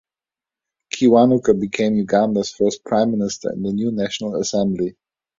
Kiwanuka 0.95 1.53
became 1.61 1.93
Uganda's 1.93 2.49
first 2.51 2.83
prime 2.83 3.11
minister 3.11 3.51
in 3.51 3.61
the 3.61 3.71
new 3.71 3.91
National 3.91 4.35
Assembly. 4.37 4.97